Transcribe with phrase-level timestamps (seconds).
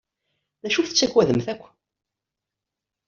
[0.61, 1.63] D acu i tettagadem akk?